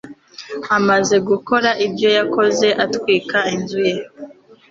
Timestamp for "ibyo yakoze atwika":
1.85-3.39